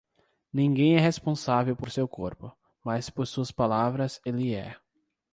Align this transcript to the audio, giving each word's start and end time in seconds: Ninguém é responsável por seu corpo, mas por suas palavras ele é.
Ninguém 0.51 0.95
é 0.95 0.99
responsável 0.99 1.75
por 1.75 1.91
seu 1.91 2.07
corpo, 2.07 2.51
mas 2.83 3.11
por 3.11 3.27
suas 3.27 3.51
palavras 3.51 4.19
ele 4.25 4.51
é. 4.55 4.75